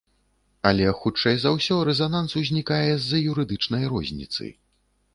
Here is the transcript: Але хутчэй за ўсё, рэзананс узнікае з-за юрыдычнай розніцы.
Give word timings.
Але 0.69 0.87
хутчэй 1.01 1.35
за 1.43 1.51
ўсё, 1.59 1.77
рэзананс 1.91 2.31
узнікае 2.43 2.91
з-за 3.05 3.23
юрыдычнай 3.31 3.83
розніцы. 3.97 4.55